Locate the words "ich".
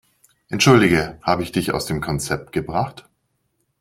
1.43-1.51